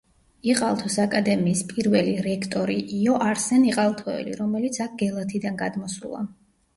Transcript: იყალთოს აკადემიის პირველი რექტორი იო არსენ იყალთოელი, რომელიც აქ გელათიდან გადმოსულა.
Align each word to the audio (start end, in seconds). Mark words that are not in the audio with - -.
იყალთოს 0.51 0.93
აკადემიის 1.01 1.59
პირველი 1.73 2.15
რექტორი 2.27 2.77
იო 2.99 3.17
არსენ 3.25 3.67
იყალთოელი, 3.73 4.33
რომელიც 4.39 4.81
აქ 4.87 4.97
გელათიდან 5.03 5.61
გადმოსულა. 5.61 6.23